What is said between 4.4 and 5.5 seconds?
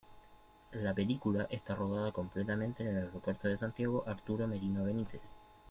Merino Benítez.